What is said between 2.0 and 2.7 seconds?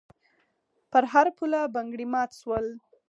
مات شول.